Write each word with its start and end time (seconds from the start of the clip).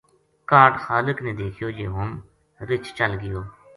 کاہڈ 0.49 0.73
خالق 0.85 1.17
نے 1.25 1.31
دیکھیو 1.41 1.69
جے 1.77 1.85
ہن 1.95 2.09
رچھ 2.69 2.89
چل 2.97 3.11
گیو 3.21 3.39